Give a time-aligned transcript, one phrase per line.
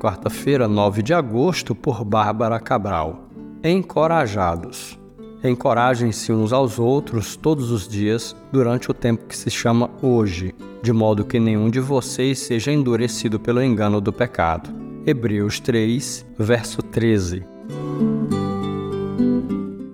[0.00, 3.28] Quarta-feira, 9 de agosto, por Bárbara Cabral.
[3.62, 4.98] Encorajados.
[5.42, 10.92] Encorajem-se uns aos outros todos os dias durante o tempo que se chama hoje, de
[10.92, 14.70] modo que nenhum de vocês seja endurecido pelo engano do pecado.
[15.06, 17.44] Hebreus 3, verso 13.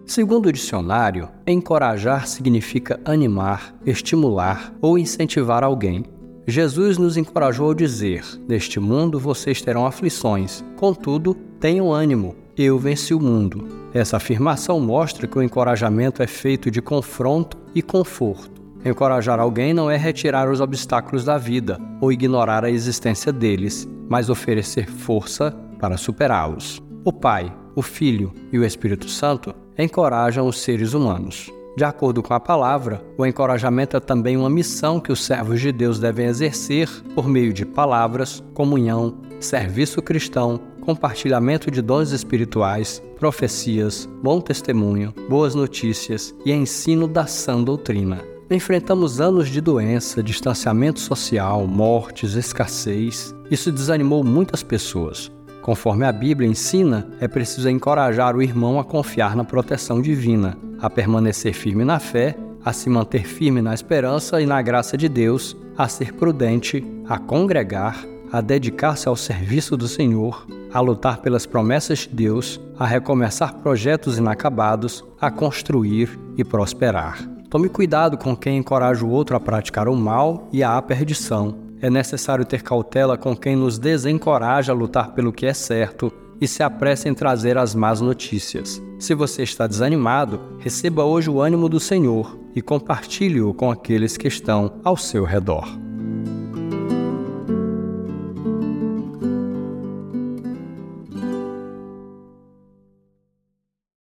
[0.06, 6.04] Segundo o dicionário, encorajar significa animar, estimular ou incentivar alguém.
[6.46, 13.14] Jesus nos encorajou ao dizer: Neste mundo vocês terão aflições, contudo, tenham ânimo, eu venci
[13.14, 13.68] o mundo.
[13.92, 18.60] Essa afirmação mostra que o encorajamento é feito de confronto e conforto.
[18.84, 24.30] Encorajar alguém não é retirar os obstáculos da vida ou ignorar a existência deles, mas
[24.30, 26.82] oferecer força para superá-los.
[27.04, 31.50] O Pai, o Filho e o Espírito Santo encorajam os seres humanos.
[31.80, 35.72] De acordo com a palavra, o encorajamento é também uma missão que os servos de
[35.72, 44.06] Deus devem exercer por meio de palavras, comunhão, serviço cristão, compartilhamento de dons espirituais, profecias,
[44.22, 48.20] bom testemunho, boas notícias e ensino da sã doutrina.
[48.50, 53.34] Enfrentamos anos de doença, distanciamento social, mortes, escassez.
[53.50, 55.32] Isso desanimou muitas pessoas.
[55.62, 60.88] Conforme a Bíblia ensina, é preciso encorajar o irmão a confiar na proteção divina, a
[60.88, 65.56] permanecer firme na fé, a se manter firme na esperança e na graça de Deus,
[65.76, 72.00] a ser prudente, a congregar, a dedicar-se ao serviço do Senhor, a lutar pelas promessas
[72.00, 77.18] de Deus, a recomeçar projetos inacabados, a construir e prosperar.
[77.48, 81.88] Tome cuidado com quem encoraja o outro a praticar o mal e a perdição é
[81.88, 86.62] necessário ter cautela com quem nos desencoraja a lutar pelo que é certo e se
[86.62, 88.82] apressa em trazer as más notícias.
[88.98, 94.28] Se você está desanimado, receba hoje o ânimo do Senhor e compartilhe-o com aqueles que
[94.28, 95.89] estão ao seu redor.